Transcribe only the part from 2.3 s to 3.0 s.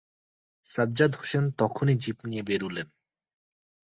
বেরুলেন।